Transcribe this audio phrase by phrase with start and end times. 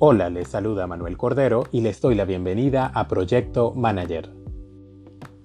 [0.00, 4.30] Hola, les saluda Manuel Cordero y les doy la bienvenida a Proyecto Manager.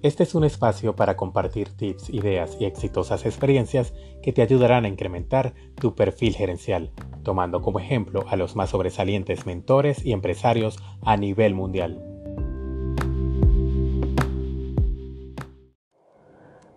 [0.00, 3.92] Este es un espacio para compartir tips, ideas y exitosas experiencias
[4.22, 6.92] que te ayudarán a incrementar tu perfil gerencial,
[7.24, 12.00] tomando como ejemplo a los más sobresalientes mentores y empresarios a nivel mundial.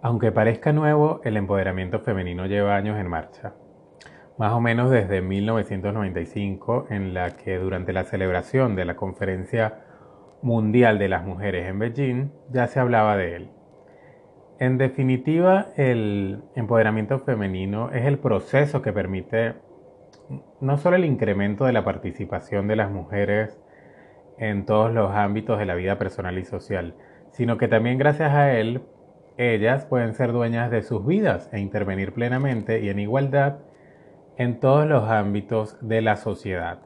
[0.02, 3.54] Aunque parezca nuevo, el empoderamiento femenino lleva años en marcha
[4.38, 9.80] más o menos desde 1995, en la que durante la celebración de la Conferencia
[10.42, 13.50] Mundial de las Mujeres en Beijing ya se hablaba de él.
[14.60, 19.56] En definitiva, el empoderamiento femenino es el proceso que permite
[20.62, 23.60] no solo el incremento de la participación de las mujeres
[24.38, 26.96] en todos los ámbitos de la vida personal y social,
[27.32, 28.82] sino que también gracias a él
[29.38, 33.60] ellas pueden ser dueñas de sus vidas e intervenir plenamente y en igualdad
[34.38, 36.80] en todos los ámbitos de la sociedad.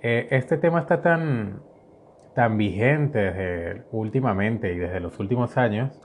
[0.00, 1.62] Eh, este tema está tan,
[2.34, 6.00] tan vigente últimamente y desde los últimos años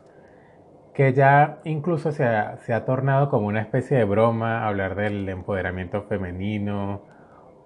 [0.93, 5.29] que ya incluso se ha, se ha tornado como una especie de broma hablar del
[5.29, 7.03] empoderamiento femenino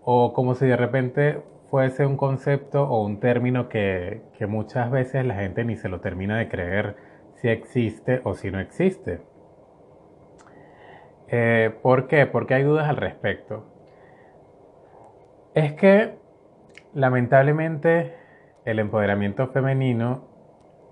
[0.04, 5.26] o como si de repente fuese un concepto o un término que, que muchas veces
[5.26, 6.98] la gente ni se lo termina de creer
[7.36, 9.22] si existe o si no existe.
[11.34, 12.26] Eh, ¿Por qué?
[12.26, 13.66] Porque hay dudas al respecto.
[15.56, 16.18] Es que
[16.94, 18.14] lamentablemente
[18.66, 20.28] el empoderamiento femenino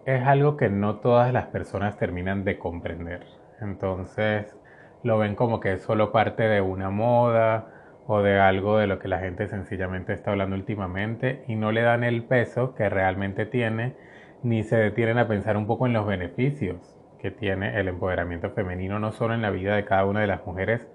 [0.06, 3.26] es algo que no todas las personas terminan de comprender.
[3.60, 4.56] Entonces
[5.04, 7.68] lo ven como que es solo parte de una moda
[8.08, 11.82] o de algo de lo que la gente sencillamente está hablando últimamente y no le
[11.82, 13.94] dan el peso que realmente tiene
[14.42, 19.00] ni se detienen a pensar un poco en los beneficios que tiene el empoderamiento femenino
[19.00, 20.90] no solo en la vida de cada una de las mujeres,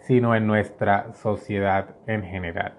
[0.00, 2.74] sino en nuestra sociedad en general.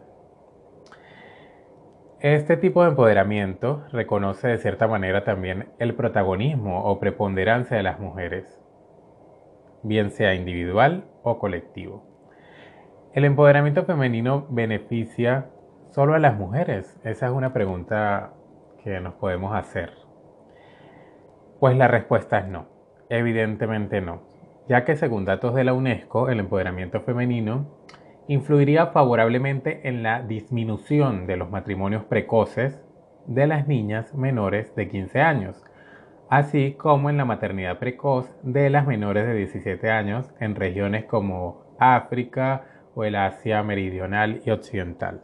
[2.19, 7.99] Este tipo de empoderamiento reconoce de cierta manera también el protagonismo o preponderancia de las
[7.99, 8.61] mujeres,
[9.83, 12.03] bien sea individual o colectivo.
[13.13, 15.49] ¿El empoderamiento femenino beneficia
[15.91, 16.99] solo a las mujeres?
[17.03, 18.33] Esa es una pregunta
[18.83, 19.93] que nos podemos hacer.
[21.59, 22.78] Pues la respuesta es no.
[23.09, 24.21] Evidentemente no,
[24.67, 27.65] ya que según datos de la UNESCO, el empoderamiento femenino
[28.27, 32.79] influiría favorablemente en la disminución de los matrimonios precoces
[33.25, 35.63] de las niñas menores de 15 años,
[36.29, 41.75] así como en la maternidad precoz de las menores de 17 años en regiones como
[41.79, 45.23] África o el Asia meridional y occidental.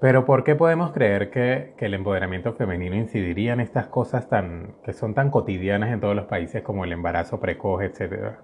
[0.00, 4.94] Pero ¿por qué podemos creer que, el empoderamiento femenino incidiría en estas cosas tan, que
[4.94, 8.38] son tan cotidianas en todos los países como el embarazo precoz, etcétera?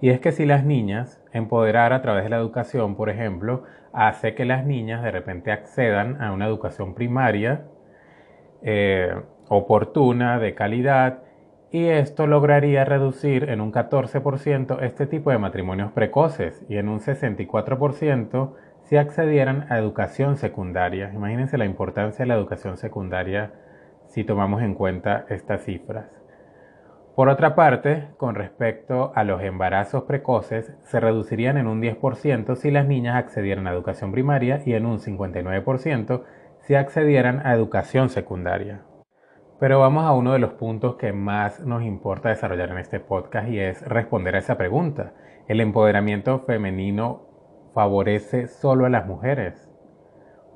[0.00, 4.34] Y es que si las niñas, empoderar a través de la educación, por ejemplo, hace
[4.34, 7.66] que las niñas de repente accedan a una educación primaria
[8.62, 9.14] eh,
[9.48, 11.18] oportuna, de calidad,
[11.70, 17.00] y esto lograría reducir en un 14% este tipo de matrimonios precoces y en un
[17.00, 18.52] 64%
[18.84, 21.10] si accedieran a educación secundaria.
[21.14, 23.52] Imagínense la importancia de la educación secundaria
[24.06, 26.06] si tomamos en cuenta estas cifras.
[27.16, 32.70] Por otra parte, con respecto a los embarazos precoces, se reducirían en un 10% si
[32.70, 36.22] las niñas accedieran a educación primaria y en un 59%
[36.60, 38.82] si accedieran a educación secundaria.
[39.60, 43.48] Pero vamos a uno de los puntos que más nos importa desarrollar en este podcast
[43.48, 45.12] y es responder a esa pregunta.
[45.46, 47.33] ¿El empoderamiento femenino
[47.74, 49.68] favorece solo a las mujeres?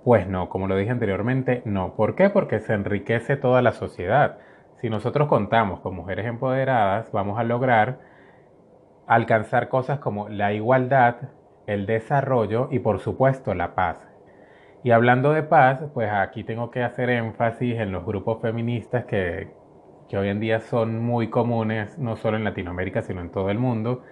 [0.05, 1.95] Pues no, como lo dije anteriormente, no.
[1.95, 2.31] ¿Por qué?
[2.31, 4.39] Porque se enriquece toda la sociedad.
[4.81, 7.99] Si nosotros contamos con mujeres empoderadas, vamos a lograr
[9.07, 11.17] alcanzar cosas como la igualdad,
[11.67, 13.99] el desarrollo y por supuesto la paz.
[14.85, 19.51] Y hablando de paz, pues aquí tengo que hacer énfasis en los grupos feministas que,
[20.09, 23.59] que hoy en día son muy comunes, no solo en Latinoamérica, sino en todo el
[23.59, 24.05] mundo,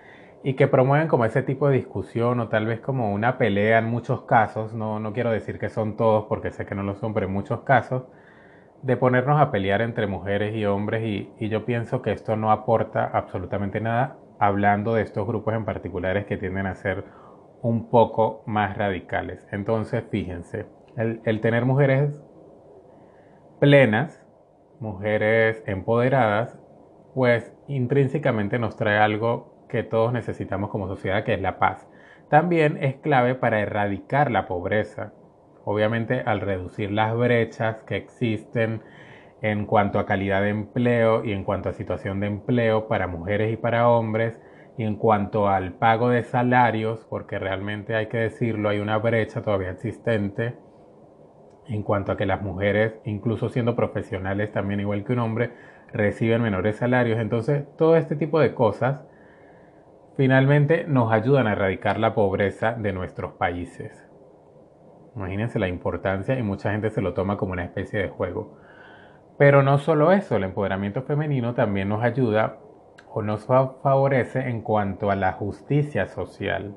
[0.42, 3.86] y que promueven como ese tipo de discusión o tal vez como una pelea en
[3.86, 7.14] muchos casos, no, no quiero decir que son todos porque sé que no lo son,
[7.14, 8.04] pero en muchos casos,
[8.82, 13.04] de ponernos a pelear entre mujeres y hombres y, yo pienso que esto no aporta
[13.04, 17.04] absolutamente nada hablando de estos grupos en particulares que tienden a ser
[17.62, 19.46] un poco más radicales.
[19.50, 20.66] Entonces, fíjense,
[20.96, 22.22] el, el tener mujeres
[23.58, 24.24] plenas,
[24.78, 26.58] mujeres empoderadas,
[27.14, 31.88] pues intrínsecamente nos trae algo que todos necesitamos como sociedad, que es la paz.
[32.28, 35.12] También es clave para erradicar la pobreza,
[35.64, 38.82] obviamente al reducir las brechas que existen
[39.42, 43.52] en cuanto a calidad de empleo y en cuanto a situación de empleo para mujeres
[43.52, 44.40] y para hombres,
[44.78, 49.42] y en cuanto al pago de salarios, porque realmente hay que decirlo, hay una brecha
[49.42, 50.54] todavía existente
[51.68, 55.50] en cuanto a que las mujeres, incluso siendo profesionales también igual que un hombre,
[55.92, 57.18] reciben menores salarios.
[57.18, 59.04] Entonces, todo este tipo de cosas
[60.16, 64.06] finalmente nos ayudan a erradicar la pobreza de nuestros países.
[65.14, 68.58] Imagínense la importancia y mucha gente se lo toma como una especie de juego.
[69.38, 72.58] Pero no solo eso, el empoderamiento femenino también nos ayuda
[73.12, 76.76] o nos favorece en cuanto a la justicia social.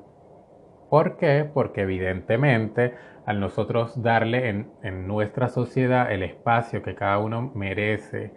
[0.88, 1.48] ¿Por qué?
[1.52, 2.94] Porque evidentemente
[3.26, 4.48] al nosotros darle
[4.82, 8.32] en, nuestra sociedad el espacio que cada uno merece,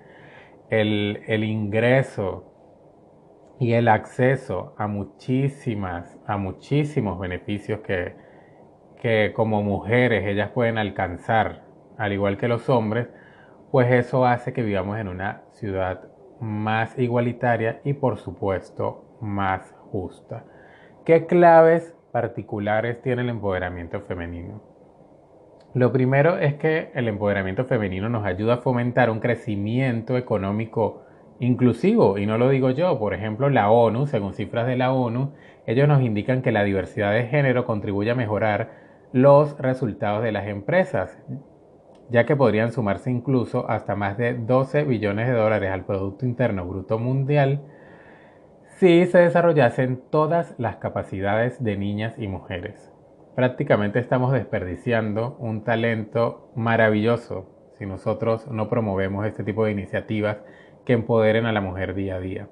[0.69, 2.52] el, ingreso
[3.63, 8.13] y el acceso a muchísimas, a muchísimos beneficios que,
[9.01, 11.63] que como mujeres ellas pueden alcanzar,
[11.97, 13.07] al igual que los hombres,
[13.71, 16.09] pues eso hace que vivamos en una ciudad
[16.41, 20.43] más igualitaria y por supuesto más justa.
[21.05, 24.61] ¿Qué claves particulares tiene el empoderamiento femenino?
[25.73, 31.02] Lo primero es que el empoderamiento femenino nos ayuda a fomentar un crecimiento económico
[31.39, 35.33] inclusivo, y no lo digo yo, por ejemplo, la ONU, según cifras de la ONU,
[35.65, 38.71] ellos nos indican que la diversidad de género contribuye a mejorar
[39.11, 41.21] los resultados de las empresas,
[42.09, 46.65] ya que podrían sumarse incluso hasta más de 12 billones de dólares al Producto Interno
[46.65, 47.61] Bruto Mundial
[48.77, 52.91] si se desarrollasen todas las capacidades de niñas y mujeres.
[53.35, 60.43] Prácticamente estamos desperdiciando un talento maravilloso si nosotros no promovemos este tipo de iniciativas
[60.85, 62.47] que empoderen a la mujer día a día.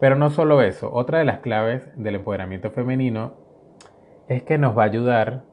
[0.00, 3.34] Pero no solo eso, otra de las claves del empoderamiento femenino
[4.28, 5.44] es que nos va a ayudar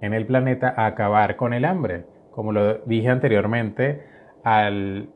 [0.00, 4.02] en el planeta a acabar con el hambre como lo dije anteriormente,
[4.44, 5.10] al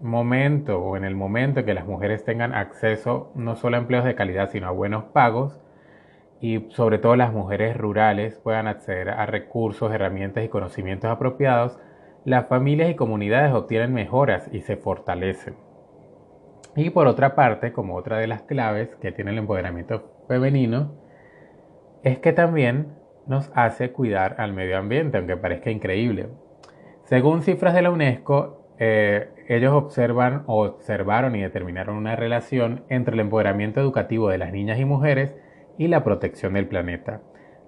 [0.00, 4.14] momento o en el momento que las mujeres tengan acceso no solo a empleos de
[4.14, 5.60] calidad, sino a buenos pagos,
[6.40, 11.78] y sobre todo las mujeres rurales puedan acceder a recursos, herramientas y conocimientos apropiados,
[12.26, 15.54] las familias y comunidades obtienen mejoras y se fortalecen.
[16.74, 20.96] Y por otra parte, como otra de las claves que tiene el empoderamiento femenino,
[22.02, 22.88] es que también
[23.28, 26.28] nos hace cuidar al medio ambiente, aunque parezca increíble.
[27.04, 33.20] Según cifras de la UNESCO, eh, ellos observan observaron y determinaron una relación entre el
[33.20, 35.36] empoderamiento educativo de las niñas y mujeres
[35.78, 37.20] y la protección del planeta.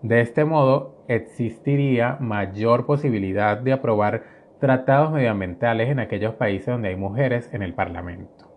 [0.02, 6.96] De este modo, existiría mayor posibilidad de aprobar tratados medioambientales en aquellos países donde hay
[6.96, 8.52] mujeres en el Parlamento.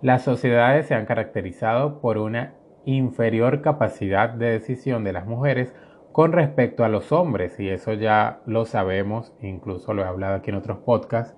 [0.00, 5.74] Las sociedades se han caracterizado por una inferior capacidad de decisión de las mujeres
[6.10, 10.50] con respecto a los hombres, y eso ya lo sabemos, incluso lo he hablado aquí
[10.50, 11.36] en otros podcasts,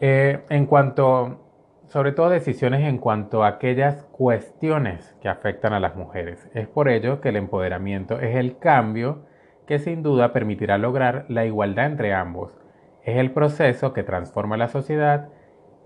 [0.00, 1.40] eh, en cuanto,
[1.86, 6.50] sobre todo decisiones en cuanto a aquellas cuestiones que afectan a las mujeres.
[6.52, 9.24] Es por ello que el empoderamiento es el cambio
[9.66, 12.56] que sin duda permitirá lograr la igualdad entre ambos.
[13.02, 15.28] Es el proceso que transforma la sociedad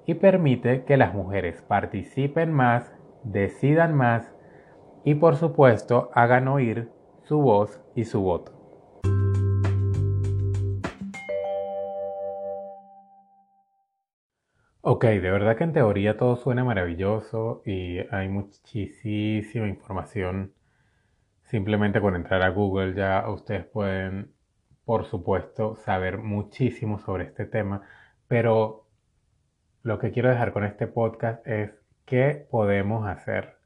[0.06, 2.93] y permite que las mujeres participen más,
[3.25, 4.35] decidan más
[5.05, 6.91] y por supuesto hagan oír
[7.23, 8.53] su voz y su voto.
[14.83, 20.55] Ok, de verdad que en teoría todo suena maravilloso y hay muchísima información.
[21.50, 24.33] Simplemente con entrar a Google ya ustedes pueden,
[24.85, 27.83] por supuesto, saber muchísimo sobre este tema.
[28.28, 28.87] Pero
[29.83, 31.73] lo que quiero dejar con este podcast es
[32.04, 33.57] qué podemos hacer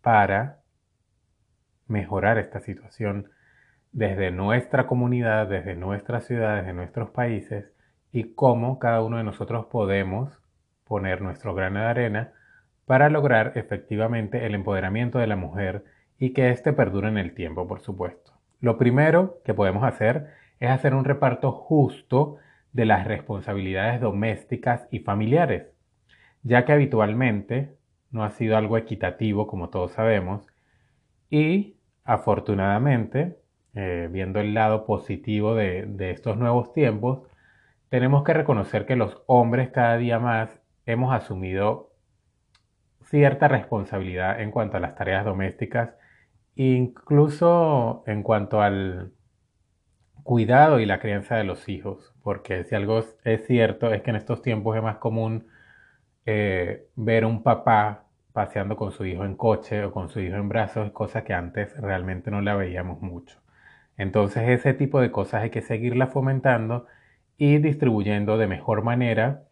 [0.00, 0.62] para
[1.86, 3.30] mejorar esta situación
[3.92, 7.72] desde nuestra comunidad, desde nuestras ciudades, desde nuestros países
[8.10, 10.42] y cómo cada uno de nosotros podemos
[10.82, 12.32] poner nuestro grano de arena
[12.84, 15.84] para lograr efectivamente el empoderamiento de la mujer
[16.18, 18.32] y que éste perdure en el tiempo, por supuesto.
[18.60, 20.28] Lo primero que podemos hacer
[20.60, 22.36] es hacer un reparto justo
[22.72, 25.66] de las responsabilidades domésticas y familiares,
[26.42, 27.74] ya que habitualmente
[28.10, 30.46] no ha sido algo equitativo, como todos sabemos,
[31.30, 33.38] y afortunadamente,
[33.74, 37.26] eh, viendo el lado positivo de, de estos nuevos tiempos,
[37.88, 41.90] tenemos que reconocer que los hombres cada día más hemos asumido
[43.04, 45.90] cierta responsabilidad en cuanto a las tareas domésticas,
[46.56, 49.12] incluso en cuanto al
[50.22, 54.16] cuidado y la crianza de los hijos, porque si algo es cierto es que en
[54.16, 55.46] estos tiempos es más común
[56.26, 60.48] eh, ver un papá paseando con su hijo en coche o con su hijo en
[60.48, 63.38] brazos, cosas que antes realmente no la veíamos mucho.
[63.96, 66.86] Entonces ese tipo de cosas hay que seguirla fomentando
[67.36, 69.44] y distribuyendo de mejor manera.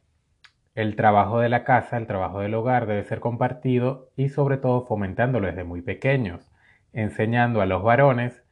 [0.74, 4.86] El trabajo de la casa, el trabajo del hogar debe ser compartido y sobre todo
[4.86, 6.49] fomentándolo desde muy pequeños,
[6.92, 8.42] enseñando a los varones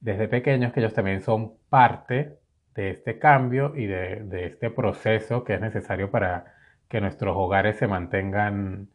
[0.00, 2.38] desde pequeños que ellos también son parte
[2.74, 6.54] de este cambio y de, este proceso que es necesario para
[6.88, 8.88] que nuestros hogares se mantengan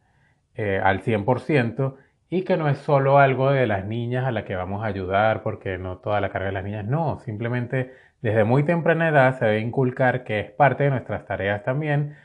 [0.54, 1.96] eh, al 100%
[2.30, 5.42] y que no es solo algo de las niñas a las que vamos a ayudar
[5.42, 7.92] porque no toda la carga de las niñas, no, simplemente
[8.22, 12.16] desde muy temprana edad se debe inculcar que es parte de nuestras tareas también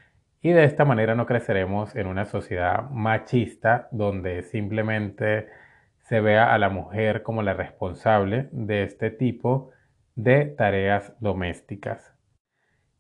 [0.42, 5.48] y de esta manera no creceremos en una sociedad machista donde simplemente
[6.08, 9.72] se vea a la mujer como la responsable de este tipo
[10.16, 12.14] de tareas domésticas.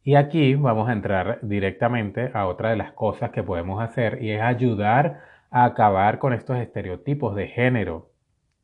[0.03, 4.31] Y aquí vamos a entrar directamente a otra de las cosas que podemos hacer y
[4.31, 5.21] es ayudar
[5.51, 8.11] a acabar con estos estereotipos de género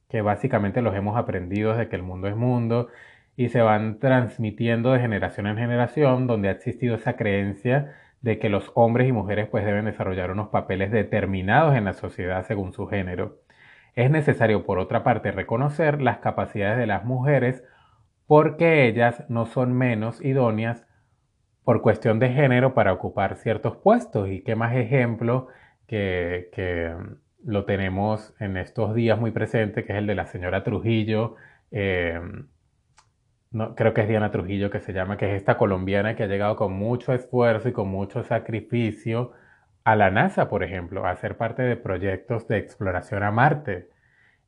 [0.09, 2.89] que básicamente los hemos aprendido desde que el mundo es mundo
[3.37, 8.49] y se van transmitiendo de generación en generación donde ha existido esa creencia de que
[8.49, 12.87] los hombres y mujeres pues deben desarrollar unos papeles determinados en la sociedad según su
[12.87, 13.42] género.
[13.95, 17.63] Es necesario por otra parte reconocer las capacidades de las mujeres
[18.27, 20.85] porque ellas no son menos idóneas
[21.63, 24.29] por cuestión de género para ocupar ciertos puestos.
[24.29, 25.47] Y qué más ejemplo
[25.87, 26.95] que, que
[27.43, 31.35] lo tenemos en estos días muy presente, que es el de la señora Trujillo,
[31.71, 32.19] eh,
[33.53, 36.27] no, creo que es Diana Trujillo que se llama, que es esta colombiana que ha
[36.27, 39.31] llegado con mucho esfuerzo y con mucho sacrificio
[39.83, 43.89] a la NASA, por ejemplo, a ser parte de proyectos de exploración a Marte.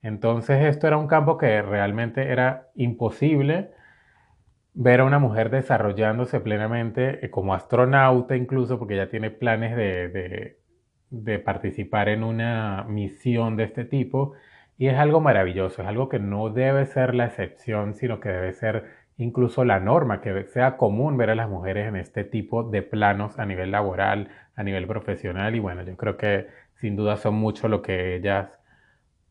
[0.01, 3.71] Entonces esto era un campo que realmente era imposible
[4.73, 10.59] ver a una mujer desarrollándose plenamente eh, como astronauta incluso, porque ya tiene planes de,
[11.09, 14.33] de participar en una misión de este tipo
[14.77, 18.53] y es algo maravilloso, es algo que no debe ser la excepción, sino que debe
[18.53, 18.85] ser
[19.17, 23.39] incluso la norma, que sea común ver a las mujeres en este tipo de planos
[23.39, 25.55] a nivel laboral, a nivel profesional.
[25.55, 28.60] Y bueno, yo creo que sin duda son mucho lo que ellas,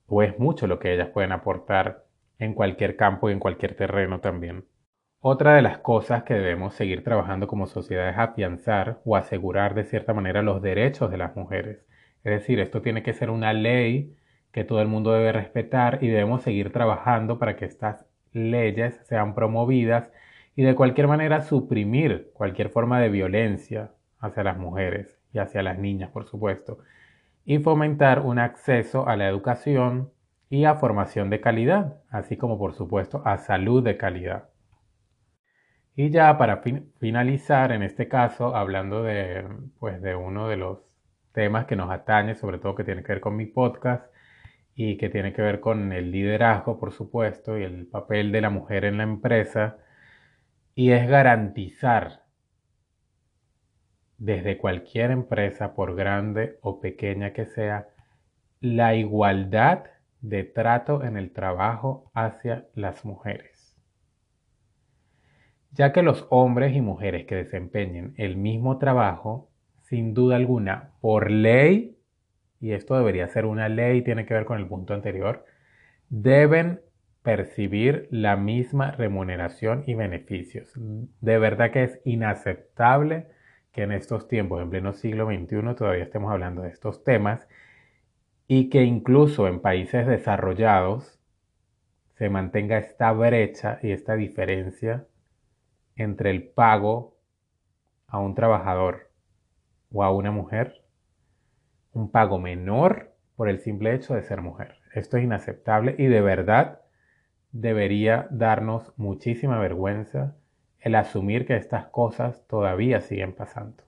[0.07, 2.05] o es mucho lo que ellas pueden aportar
[2.39, 4.65] en cualquier campo y en cualquier terreno también.
[5.21, 9.85] Otra de las cosas que debemos seguir trabajando como sociedad es afianzar o asegurar de
[9.85, 11.87] cierta manera los derechos de las mujeres.
[12.25, 14.15] Es decir, esto tiene que ser una ley
[14.53, 19.35] que todo el mundo debe respetar y debemos seguir trabajando para que estas leyes sean
[19.35, 20.11] promovidas
[20.57, 25.79] y de cualquier manera suprimir cualquier forma de violencia hacia las mujeres y hacia las
[25.79, 26.79] niñas, por supuesto,
[27.45, 30.11] y fomentar un acceso a la educación
[30.49, 34.49] y a formación de calidad, así como por supuesto a salud de calidad.
[35.97, 36.63] Y ya para
[36.99, 39.47] finalizar, en este caso, hablando de,
[39.79, 40.79] pues, de uno de los
[41.33, 44.07] temas que nos atañe, sobre todo que tiene que ver con mi podcast,
[44.75, 48.51] y que tiene que ver con el liderazgo, por supuesto, y el papel de la
[48.51, 49.79] mujer en la empresa,
[50.75, 52.25] y es garantizar
[54.19, 57.89] desde cualquier empresa, por grande o pequeña que sea,
[58.61, 59.85] la igualdad
[60.21, 63.77] de trato en el trabajo hacia las mujeres.
[65.73, 69.51] Ya que los hombres y mujeres que desempeñen el mismo trabajo,
[69.83, 71.99] sin duda alguna, por ley,
[72.65, 75.45] y esto debería ser una ley, tiene que ver con el punto anterior,
[76.09, 76.81] deben
[77.23, 80.73] percibir la misma remuneración y beneficios.
[81.21, 83.27] De verdad que es inaceptable
[83.71, 87.47] que en estos tiempos, en pleno siglo XXI, todavía estemos hablando de estos temas
[88.49, 91.21] y que incluso en países desarrollados
[92.15, 95.07] se mantenga esta brecha y esta diferencia
[95.97, 97.19] entre el pago
[98.07, 99.11] a un trabajador
[99.93, 100.84] o a una mujer
[101.95, 104.77] un pago menor por el simple hecho de ser mujer.
[104.93, 106.83] Esto es inaceptable y de verdad
[107.53, 110.37] debería darnos muchísima vergüenza
[110.81, 113.85] el asumir que estas cosas todavía siguen pasando.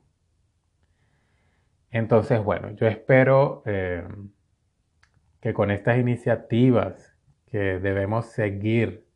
[1.90, 4.06] Entonces, bueno, yo espero eh,
[5.40, 9.06] que con estas iniciativas que debemos seguir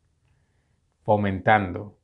[1.03, 1.97] fomentando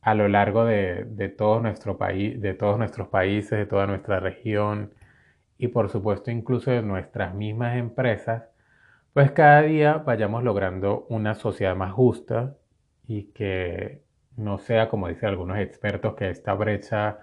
[0.00, 4.94] a lo largo de, de nuestro país, de todos nuestros países, de toda nuestra región,
[5.62, 8.48] y por supuesto incluso de nuestras mismas empresas,
[9.12, 12.56] pues cada día vayamos logrando una sociedad más justa
[13.06, 14.02] y que
[14.36, 17.20] no sea, como dicen algunos expertos, que esta brecha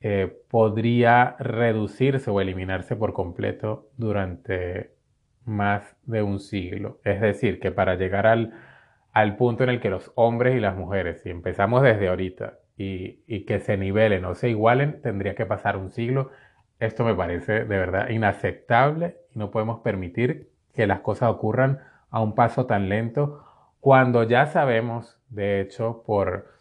[0.00, 4.94] eh, podría reducirse o eliminarse por completo durante
[5.44, 7.00] más de un siglo.
[7.04, 8.54] Es decir, que para llegar al,
[9.12, 13.20] al punto en el que los hombres y las mujeres, si empezamos desde ahorita y,
[13.26, 16.30] y que se nivelen o se igualen, tendría que pasar un siglo
[16.78, 21.80] esto me parece de verdad inaceptable y no podemos permitir que las cosas ocurran
[22.10, 23.44] a un paso tan lento
[23.80, 26.54] cuando ya sabemos, de hecho, por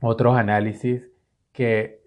[0.00, 1.10] otros análisis,
[1.52, 2.02] que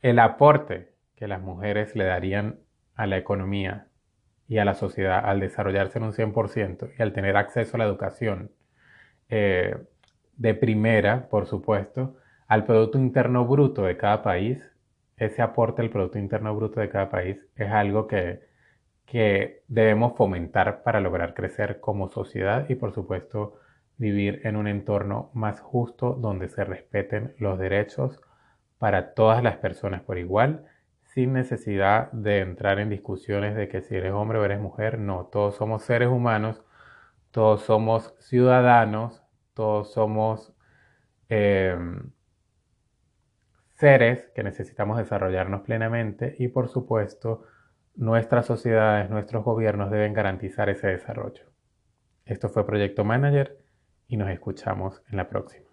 [0.00, 2.60] el aporte que las mujeres le darían
[2.94, 3.88] a la economía
[4.48, 7.84] y a la sociedad al desarrollarse en un 100% y al tener acceso a la
[7.84, 8.52] educación,
[9.28, 9.76] eh,
[10.36, 12.16] de primera, por supuesto,
[12.48, 14.71] al Producto Interno Bruto de cada país.
[15.22, 18.40] Ese aporte al Producto Interno Bruto de cada país es algo que,
[19.06, 23.54] que debemos fomentar para lograr crecer como sociedad y, por supuesto,
[23.98, 28.20] vivir en un entorno más justo donde se respeten los derechos
[28.78, 30.64] para todas las personas por igual,
[31.04, 35.26] sin necesidad de entrar en discusiones de que si eres hombre o eres mujer, no,
[35.26, 36.64] todos somos seres humanos,
[37.30, 39.22] todos somos ciudadanos,
[39.54, 40.52] todos somos
[41.28, 41.78] eh,
[43.82, 47.42] seres que necesitamos desarrollarnos plenamente y por supuesto
[47.96, 51.42] nuestras sociedades, nuestros gobiernos deben garantizar ese desarrollo.
[52.24, 53.58] Esto fue Proyecto Manager
[54.06, 55.66] y nos escuchamos en la próxima.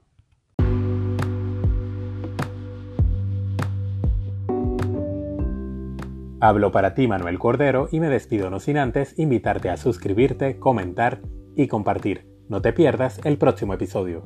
[6.42, 11.22] Hablo para ti Manuel Cordero y me despido no sin antes invitarte a suscribirte, comentar
[11.56, 12.26] y compartir.
[12.48, 14.24] No te pierdas el próximo episodio.